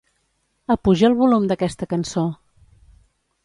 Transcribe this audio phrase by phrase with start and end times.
[0.75, 2.27] Apuja el volum d'aquesta cançó.